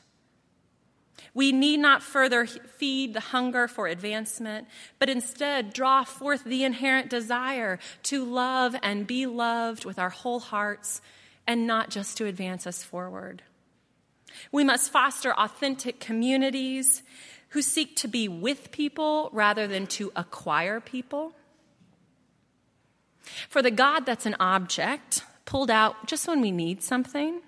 We 1.32 1.52
need 1.52 1.78
not 1.78 2.02
further 2.02 2.46
feed 2.46 3.14
the 3.14 3.20
hunger 3.20 3.68
for 3.68 3.86
advancement, 3.86 4.66
but 4.98 5.08
instead 5.08 5.72
draw 5.72 6.02
forth 6.02 6.42
the 6.44 6.64
inherent 6.64 7.08
desire 7.08 7.78
to 8.04 8.24
love 8.24 8.74
and 8.82 9.06
be 9.06 9.26
loved 9.26 9.84
with 9.84 9.98
our 9.98 10.10
whole 10.10 10.40
hearts 10.40 11.00
and 11.46 11.66
not 11.66 11.90
just 11.90 12.16
to 12.16 12.26
advance 12.26 12.66
us 12.66 12.82
forward. 12.82 13.42
We 14.52 14.64
must 14.64 14.90
foster 14.90 15.32
authentic 15.32 16.00
communities 16.00 17.02
who 17.50 17.62
seek 17.62 17.96
to 17.96 18.08
be 18.08 18.28
with 18.28 18.70
people 18.70 19.30
rather 19.32 19.66
than 19.66 19.86
to 19.88 20.12
acquire 20.14 20.80
people. 20.80 21.32
For 23.48 23.62
the 23.62 23.70
God 23.70 24.06
that's 24.06 24.26
an 24.26 24.36
object, 24.40 25.24
pulled 25.44 25.70
out 25.70 26.06
just 26.06 26.28
when 26.28 26.40
we 26.40 26.50
need 26.50 26.82
something, 26.82 27.40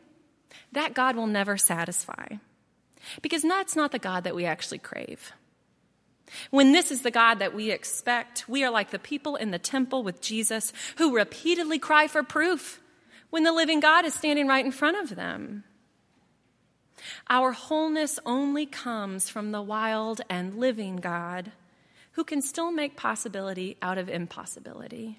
that 0.72 0.94
God 0.94 1.16
will 1.16 1.26
never 1.26 1.56
satisfy. 1.56 2.36
Because 3.20 3.42
that's 3.42 3.76
not 3.76 3.92
the 3.92 3.98
God 3.98 4.24
that 4.24 4.34
we 4.34 4.44
actually 4.44 4.78
crave. 4.78 5.32
When 6.50 6.72
this 6.72 6.90
is 6.90 7.02
the 7.02 7.10
God 7.10 7.40
that 7.40 7.54
we 7.54 7.70
expect, 7.70 8.48
we 8.48 8.64
are 8.64 8.70
like 8.70 8.90
the 8.90 8.98
people 8.98 9.36
in 9.36 9.50
the 9.50 9.58
temple 9.58 10.02
with 10.02 10.20
Jesus 10.20 10.72
who 10.96 11.14
repeatedly 11.14 11.78
cry 11.78 12.06
for 12.06 12.22
proof 12.22 12.80
when 13.30 13.44
the 13.44 13.52
living 13.52 13.80
God 13.80 14.04
is 14.04 14.14
standing 14.14 14.46
right 14.46 14.64
in 14.64 14.72
front 14.72 14.96
of 14.96 15.16
them. 15.16 15.64
Our 17.28 17.52
wholeness 17.52 18.18
only 18.25 18.66
comes 18.66 19.28
from 19.28 19.52
the 19.52 19.62
wild 19.62 20.21
and 20.28 20.59
living 20.59 20.97
God 20.97 21.52
who 22.12 22.25
can 22.25 22.42
still 22.42 22.71
make 22.71 22.97
possibility 22.97 23.76
out 23.80 23.99
of 23.99 24.09
impossibility, 24.09 25.18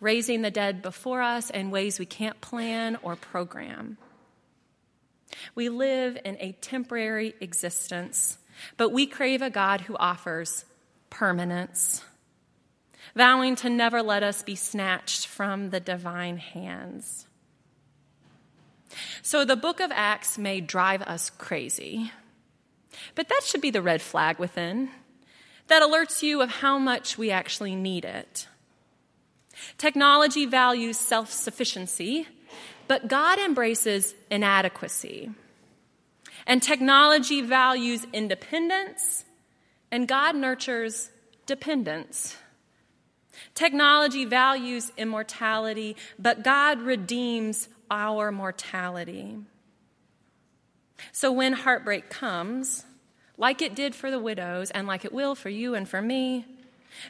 raising 0.00 0.42
the 0.42 0.50
dead 0.50 0.82
before 0.82 1.22
us 1.22 1.50
in 1.50 1.70
ways 1.70 1.98
we 1.98 2.06
can't 2.06 2.40
plan 2.40 2.96
or 3.02 3.16
program. 3.16 3.98
We 5.54 5.68
live 5.68 6.18
in 6.24 6.36
a 6.40 6.52
temporary 6.60 7.34
existence, 7.40 8.38
but 8.76 8.90
we 8.90 9.06
crave 9.06 9.42
a 9.42 9.50
God 9.50 9.82
who 9.82 9.96
offers 9.96 10.64
permanence, 11.10 12.04
vowing 13.14 13.56
to 13.56 13.70
never 13.70 14.02
let 14.02 14.22
us 14.22 14.42
be 14.42 14.54
snatched 14.54 15.26
from 15.26 15.70
the 15.70 15.80
divine 15.80 16.36
hands. 16.36 17.26
So 19.22 19.44
the 19.44 19.56
book 19.56 19.80
of 19.80 19.90
Acts 19.92 20.38
may 20.38 20.60
drive 20.60 21.02
us 21.02 21.30
crazy, 21.30 22.12
but 23.14 23.28
that 23.28 23.42
should 23.44 23.60
be 23.60 23.70
the 23.70 23.82
red 23.82 24.02
flag 24.02 24.38
within 24.38 24.90
that 25.68 25.82
alerts 25.82 26.22
you 26.22 26.42
of 26.42 26.50
how 26.50 26.78
much 26.78 27.16
we 27.16 27.30
actually 27.30 27.74
need 27.74 28.04
it. 28.04 28.46
Technology 29.78 30.46
values 30.46 30.98
self 30.98 31.30
sufficiency, 31.32 32.26
but 32.88 33.08
God 33.08 33.38
embraces 33.38 34.14
inadequacy. 34.30 35.30
And 36.46 36.62
technology 36.62 37.40
values 37.40 38.06
independence, 38.12 39.24
and 39.90 40.08
God 40.08 40.34
nurtures 40.34 41.10
dependence. 41.46 42.36
Technology 43.54 44.24
values 44.24 44.92
immortality, 44.96 45.96
but 46.18 46.42
God 46.42 46.80
redeems 46.80 47.68
our 47.92 48.32
mortality. 48.32 49.36
So 51.12 51.30
when 51.30 51.52
heartbreak 51.52 52.08
comes, 52.08 52.84
like 53.36 53.60
it 53.60 53.74
did 53.74 53.94
for 53.94 54.10
the 54.10 54.18
widows 54.18 54.70
and 54.70 54.86
like 54.88 55.04
it 55.04 55.12
will 55.12 55.34
for 55.34 55.50
you 55.50 55.74
and 55.74 55.86
for 55.86 56.00
me, 56.00 56.46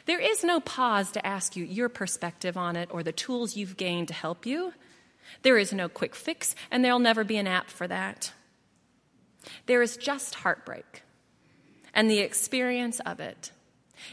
there 0.05 0.19
is 0.19 0.43
no 0.43 0.59
pause 0.59 1.11
to 1.11 1.25
ask 1.25 1.55
you 1.55 1.63
your 1.63 1.89
perspective 1.89 2.57
on 2.57 2.75
it 2.75 2.89
or 2.91 3.01
the 3.01 3.11
tools 3.11 3.55
you've 3.55 3.77
gained 3.77 4.09
to 4.09 4.13
help 4.13 4.45
you. 4.45 4.73
There 5.41 5.57
is 5.57 5.73
no 5.73 5.89
quick 5.89 6.15
fix, 6.15 6.55
and 6.69 6.83
there'll 6.83 6.99
never 6.99 7.23
be 7.23 7.37
an 7.37 7.47
app 7.47 7.69
for 7.69 7.87
that. 7.87 8.33
There 9.65 9.81
is 9.81 9.97
just 9.97 10.35
heartbreak 10.35 11.03
and 11.93 12.09
the 12.09 12.19
experience 12.19 12.99
of 13.01 13.19
it. 13.19 13.51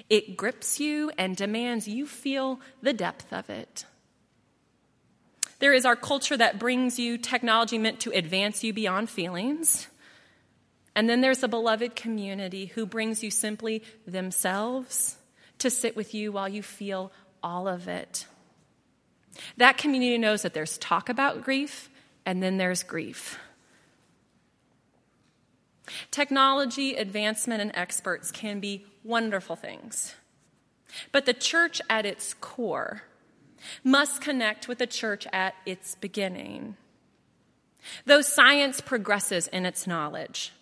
It 0.09 0.37
grips 0.37 0.79
you 0.79 1.11
and 1.19 1.37
demands 1.37 1.89
you 1.89 2.07
feel 2.07 2.61
the 2.83 2.93
depth 2.93 3.33
of 3.33 3.51
it. 3.51 3.85
There 5.61 5.73
is 5.73 5.85
our 5.85 5.97
culture 5.97 6.37
that 6.37 6.59
brings 6.59 6.99
you 6.99 7.19
technology 7.19 7.79
meant 7.79 8.01
to 8.01 8.11
advance 8.11 8.65
you 8.65 8.73
beyond 8.73 9.09
feelings. 9.09 9.87
And 10.97 11.09
then 11.09 11.21
there's 11.21 11.39
the 11.39 11.49
beloved 11.49 11.95
community 11.95 12.67
who 12.67 12.87
brings 12.87 13.23
you 13.23 13.31
simply 13.31 13.83
themselves 14.07 15.17
to 15.59 15.71
sit 15.71 15.95
with 15.95 16.15
you 16.15 16.33
while 16.33 16.49
you 16.49 16.63
feel 16.63 17.13
all 17.43 17.69
of 17.69 17.89
it. 17.89 18.27
That 19.59 19.79
community 19.79 20.19
knows 20.19 20.43
that 20.43 20.55
there's 20.55 20.79
talk 20.79 21.09
about 21.09 21.45
grief 21.45 21.89
and 22.27 22.43
then 22.43 22.57
there's 22.57 22.83
grief. 22.83 23.39
Technology, 26.11 26.95
advancement, 26.95 27.61
and 27.61 27.73
experts 27.75 28.31
can 28.31 28.61
be 28.61 28.87
wonderful 29.05 29.57
things. 29.57 30.15
But 31.13 31.27
the 31.27 31.35
church 31.35 31.81
at 31.89 32.07
its 32.07 32.35
core 32.35 33.03
must 33.85 34.21
connect 34.21 34.69
with 34.69 34.79
the 34.79 34.87
church 34.87 35.27
at 35.33 35.55
its 35.67 35.95
beginning. 35.97 36.77
Though 38.05 38.23
science 38.23 38.81
progresses 38.81 39.47
in 39.49 39.67
its 39.67 39.87
knowledge, 39.87 40.53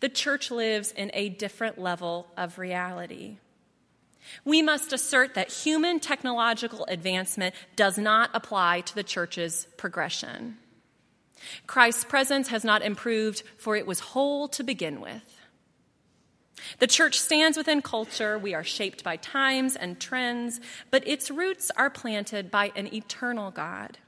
the 0.00 0.08
church 0.08 0.50
lives 0.50 0.92
in 0.92 1.10
a 1.14 1.28
different 1.28 1.78
level 1.78 2.26
of 2.36 2.58
reality. 2.58 3.38
We 4.44 4.62
must 4.62 4.92
assert 4.92 5.34
that 5.34 5.52
human 5.52 6.00
technological 6.00 6.84
advancement 6.86 7.54
does 7.76 7.98
not 7.98 8.30
apply 8.32 8.80
to 8.82 8.94
the 8.94 9.02
church's 9.02 9.66
progression. 9.76 10.56
Christ's 11.66 12.04
presence 12.04 12.48
has 12.48 12.64
not 12.64 12.82
improved, 12.82 13.42
for 13.58 13.76
it 13.76 13.86
was 13.86 14.00
whole 14.00 14.48
to 14.48 14.64
begin 14.64 15.00
with. 15.00 15.33
The 16.78 16.86
church 16.86 17.18
stands 17.18 17.56
within 17.56 17.82
culture. 17.82 18.38
We 18.38 18.54
are 18.54 18.64
shaped 18.64 19.04
by 19.04 19.16
times 19.16 19.76
and 19.76 20.00
trends, 20.00 20.60
but 20.90 21.06
its 21.06 21.30
roots 21.30 21.70
are 21.76 21.90
planted 21.90 22.50
by 22.50 22.72
an 22.76 22.92
eternal 22.92 23.50
God 23.50 23.98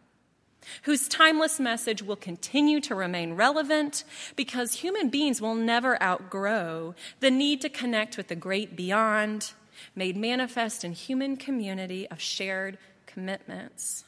whose 0.83 1.09
timeless 1.09 1.61
message 1.61 2.03
will 2.03 2.17
continue 2.17 2.81
to 2.81 2.95
remain 2.95 3.35
relevant 3.35 4.05
because 4.35 4.75
human 4.75 5.09
beings 5.09 5.41
will 5.41 5.55
never 5.55 6.01
outgrow 6.03 6.95
the 7.21 7.31
need 7.31 7.61
to 7.61 7.69
connect 7.69 8.17
with 8.17 8.29
the 8.29 8.37
great 8.37 8.77
beyond, 8.77 9.53
made 9.95 10.17
manifest 10.17 10.85
in 10.85 10.93
human 10.93 11.37
community 11.37 12.09
of 12.09 12.21
shared 12.21 12.79
commitments. 13.07 14.05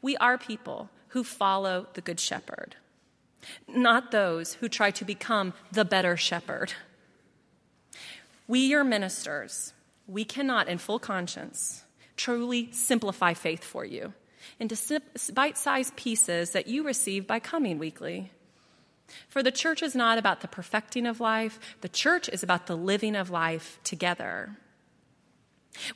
We 0.00 0.16
are 0.16 0.38
people 0.38 0.90
who 1.08 1.22
follow 1.24 1.86
the 1.94 2.00
Good 2.00 2.18
Shepherd, 2.18 2.76
not 3.68 4.10
those 4.10 4.54
who 4.54 4.68
try 4.68 4.90
to 4.92 5.04
become 5.04 5.52
the 5.70 5.84
better 5.84 6.16
shepherd. 6.16 6.72
We, 8.48 8.60
your 8.60 8.84
ministers, 8.84 9.72
we 10.06 10.24
cannot, 10.24 10.68
in 10.68 10.78
full 10.78 10.98
conscience, 10.98 11.84
truly 12.16 12.70
simplify 12.72 13.34
faith 13.34 13.64
for 13.64 13.84
you 13.84 14.12
into 14.58 15.00
bite 15.32 15.58
sized 15.58 15.96
pieces 15.96 16.50
that 16.50 16.66
you 16.66 16.82
receive 16.84 17.26
by 17.26 17.38
coming 17.38 17.78
weekly. 17.78 18.30
For 19.28 19.42
the 19.42 19.50
church 19.50 19.82
is 19.82 19.94
not 19.94 20.18
about 20.18 20.40
the 20.40 20.48
perfecting 20.48 21.06
of 21.06 21.20
life, 21.20 21.58
the 21.80 21.88
church 21.88 22.28
is 22.28 22.42
about 22.42 22.66
the 22.66 22.76
living 22.76 23.16
of 23.16 23.30
life 23.30 23.78
together. 23.84 24.56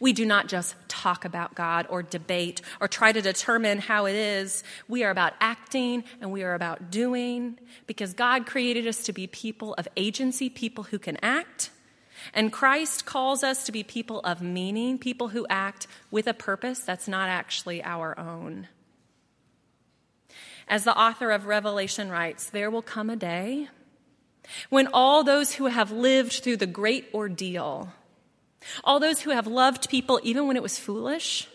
We 0.00 0.14
do 0.14 0.24
not 0.24 0.48
just 0.48 0.74
talk 0.88 1.26
about 1.26 1.54
God 1.54 1.86
or 1.90 2.02
debate 2.02 2.62
or 2.80 2.88
try 2.88 3.12
to 3.12 3.20
determine 3.20 3.78
how 3.78 4.06
it 4.06 4.14
is. 4.14 4.64
We 4.88 5.04
are 5.04 5.10
about 5.10 5.34
acting 5.38 6.04
and 6.20 6.32
we 6.32 6.42
are 6.44 6.54
about 6.54 6.90
doing 6.90 7.58
because 7.86 8.14
God 8.14 8.46
created 8.46 8.86
us 8.86 9.02
to 9.04 9.12
be 9.12 9.26
people 9.26 9.74
of 9.74 9.86
agency, 9.94 10.48
people 10.48 10.84
who 10.84 10.98
can 10.98 11.18
act 11.22 11.70
and 12.34 12.52
Christ 12.52 13.06
calls 13.06 13.42
us 13.42 13.64
to 13.64 13.72
be 13.72 13.82
people 13.82 14.20
of 14.20 14.42
meaning, 14.42 14.98
people 14.98 15.28
who 15.28 15.46
act 15.48 15.86
with 16.10 16.26
a 16.26 16.34
purpose 16.34 16.80
that's 16.80 17.08
not 17.08 17.28
actually 17.28 17.82
our 17.82 18.18
own. 18.18 18.68
As 20.68 20.84
the 20.84 20.96
author 20.96 21.30
of 21.30 21.46
Revelation 21.46 22.10
writes, 22.10 22.50
there 22.50 22.70
will 22.70 22.82
come 22.82 23.08
a 23.08 23.16
day 23.16 23.68
when 24.68 24.88
all 24.92 25.24
those 25.24 25.54
who 25.54 25.66
have 25.66 25.90
lived 25.90 26.32
through 26.32 26.56
the 26.56 26.66
great 26.66 27.08
ordeal, 27.14 27.92
all 28.84 29.00
those 29.00 29.20
who 29.20 29.30
have 29.30 29.46
loved 29.46 29.88
people 29.88 30.20
even 30.22 30.46
when 30.46 30.56
it 30.56 30.62
was 30.62 30.78
foolish, 30.78 31.48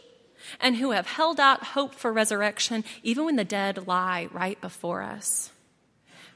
and 0.60 0.76
who 0.76 0.92
have 0.92 1.08
held 1.08 1.40
out 1.40 1.64
hope 1.64 1.94
for 1.94 2.12
resurrection 2.12 2.84
even 3.04 3.26
when 3.26 3.36
the 3.36 3.46
dead 3.46 3.88
lie 3.88 4.28
right 4.32 4.60
before 4.62 5.02
us, 5.02 5.52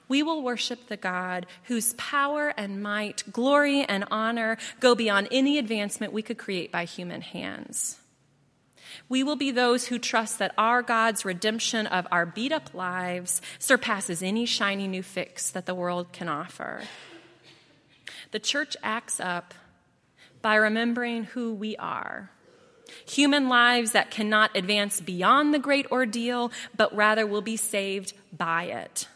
we 0.07 0.23
will 0.23 0.41
worship 0.41 0.87
the 0.87 0.97
God 0.97 1.45
whose 1.63 1.93
power 1.93 2.53
and 2.57 2.81
might, 2.81 3.23
glory 3.31 3.83
and 3.83 4.05
honor 4.11 4.57
go 4.79 4.95
beyond 4.95 5.27
any 5.31 5.57
advancement 5.57 6.13
we 6.13 6.21
could 6.21 6.37
create 6.37 6.71
by 6.71 6.85
human 6.85 7.21
hands. 7.21 7.99
We 9.09 9.23
will 9.23 9.35
be 9.35 9.51
those 9.51 9.87
who 9.87 9.99
trust 9.99 10.39
that 10.39 10.53
our 10.57 10.81
God's 10.81 11.25
redemption 11.25 11.85
of 11.85 12.07
our 12.11 12.25
beat 12.25 12.51
up 12.51 12.73
lives 12.73 13.41
surpasses 13.59 14.23
any 14.23 14.45
shiny 14.45 14.87
new 14.87 15.03
fix 15.03 15.51
that 15.51 15.65
the 15.65 15.75
world 15.75 16.11
can 16.13 16.29
offer. 16.29 16.83
the 18.31 18.39
church 18.39 18.75
acts 18.83 19.19
up 19.19 19.53
by 20.41 20.55
remembering 20.55 21.23
who 21.23 21.53
we 21.53 21.75
are. 21.77 22.29
Human 23.07 23.49
lives 23.49 23.91
that 23.91 24.11
cannot 24.11 24.55
advance 24.55 25.01
beyond 25.01 25.53
the 25.53 25.59
great 25.59 25.89
ordeal, 25.91 26.51
but 26.75 26.95
rather 26.95 27.25
will 27.25 27.41
be 27.41 27.57
saved 27.57 28.13
by 28.35 28.65
it. 28.65 29.07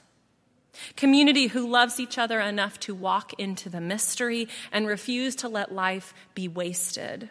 Community 0.95 1.47
who 1.47 1.67
loves 1.67 1.99
each 1.99 2.17
other 2.17 2.39
enough 2.39 2.79
to 2.81 2.95
walk 2.95 3.33
into 3.39 3.69
the 3.69 3.81
mystery 3.81 4.47
and 4.71 4.87
refuse 4.87 5.35
to 5.37 5.49
let 5.49 5.73
life 5.73 6.13
be 6.33 6.47
wasted. 6.47 7.29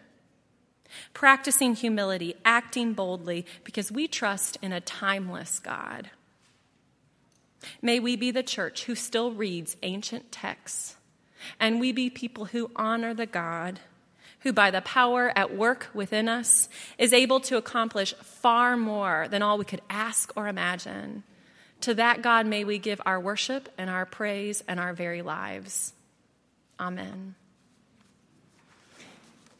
Practicing 1.12 1.74
humility, 1.74 2.34
acting 2.44 2.94
boldly, 2.94 3.44
because 3.64 3.92
we 3.92 4.08
trust 4.08 4.56
in 4.62 4.72
a 4.72 4.80
timeless 4.80 5.58
God. 5.58 6.10
May 7.82 8.00
we 8.00 8.16
be 8.16 8.30
the 8.30 8.42
church 8.42 8.84
who 8.84 8.94
still 8.94 9.32
reads 9.32 9.76
ancient 9.82 10.32
texts, 10.32 10.96
and 11.60 11.80
we 11.80 11.92
be 11.92 12.08
people 12.08 12.46
who 12.46 12.70
honor 12.76 13.12
the 13.12 13.26
God 13.26 13.80
who, 14.40 14.52
by 14.52 14.70
the 14.70 14.80
power 14.80 15.32
at 15.36 15.56
work 15.56 15.88
within 15.92 16.28
us, 16.28 16.68
is 16.96 17.12
able 17.12 17.40
to 17.40 17.56
accomplish 17.56 18.14
far 18.14 18.76
more 18.76 19.26
than 19.30 19.42
all 19.42 19.58
we 19.58 19.64
could 19.64 19.82
ask 19.90 20.32
or 20.36 20.48
imagine. 20.48 21.24
To 21.82 21.94
that 21.94 22.22
God 22.22 22.46
may 22.46 22.64
we 22.64 22.78
give 22.78 23.00
our 23.06 23.20
worship 23.20 23.68
and 23.78 23.88
our 23.88 24.04
praise 24.04 24.64
and 24.66 24.80
our 24.80 24.92
very 24.92 25.22
lives. 25.22 25.92
Amen. 26.80 27.34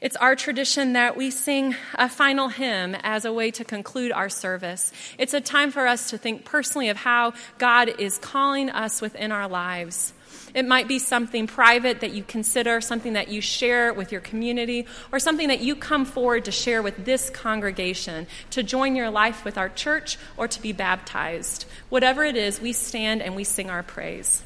It's 0.01 0.17
our 0.17 0.37
tradition 0.37 0.93
that 0.93 1.17
we 1.17 1.31
sing 1.31 1.75
a 1.95 2.09
final 2.09 2.49
hymn 2.49 2.95
as 3.03 3.25
a 3.25 3.33
way 3.33 3.51
to 3.51 3.65
conclude 3.65 4.13
our 4.13 4.29
service. 4.29 4.93
It's 5.19 5.35
a 5.35 5.41
time 5.41 5.73
for 5.73 5.89
us 5.89 6.11
to 6.11 6.19
think 6.19 6.45
personally 6.45 6.89
of 6.89 6.99
how 6.99 7.33
God 7.59 7.89
is 7.99 8.19
calling 8.19 8.71
us 8.71 9.01
within 9.01 9.33
our 9.33 9.49
lives. 9.49 10.13
It 10.55 10.67
might 10.67 10.89
be 10.89 10.99
something 10.99 11.47
private 11.47 12.01
that 12.01 12.13
you 12.13 12.23
consider, 12.23 12.81
something 12.81 13.13
that 13.13 13.29
you 13.29 13.41
share 13.41 13.93
with 13.93 14.13
your 14.13 14.21
community, 14.21 14.87
or 15.13 15.19
something 15.19 15.49
that 15.49 15.61
you 15.61 15.77
come 15.77 16.05
forward 16.05 16.45
to 16.47 16.53
share 16.53 16.83
with 16.83 17.05
this 17.05 17.31
congregation, 17.31 18.27
to 18.51 18.63
join 18.63 18.97
your 18.97 19.11
life 19.11 19.45
with 19.45 19.59
our 19.59 19.69
church, 19.69 20.19
or 20.37 20.49
to 20.49 20.63
be 20.63 20.73
baptized. 20.73 21.67
Whatever 21.89 22.25
it 22.25 22.37
is, 22.37 22.61
we 22.61 22.73
stand 22.73 23.23
and 23.23 23.37
we 23.37 23.45
sing 23.45 23.71
our 23.71 23.83
praise. 23.83 24.43